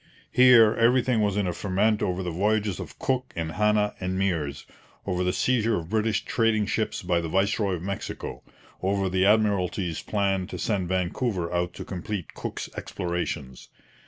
[0.31, 4.65] Here, everything was in a ferment over the voyages of Cook and Hanna and Meares,
[5.05, 8.41] over the seizure of British trading ships by the viceroy of Mexico,
[8.81, 13.69] over the Admiralty's plans to send Vancouver out to complete Cook's explorations.